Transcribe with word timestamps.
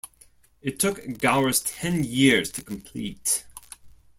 It 0.63 0.79
took 0.79 1.19
Gowers 1.19 1.59
ten 1.61 2.03
years 2.03 2.49
to 2.53 2.63
complete. 2.63 3.45